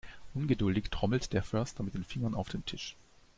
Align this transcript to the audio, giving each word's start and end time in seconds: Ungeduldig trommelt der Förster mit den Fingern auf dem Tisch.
Ungeduldig 0.33 0.89
trommelt 0.89 1.31
der 1.31 1.43
Förster 1.43 1.83
mit 1.83 1.93
den 1.93 2.03
Fingern 2.03 2.33
auf 2.33 2.49
dem 2.49 2.65
Tisch. 2.65 2.95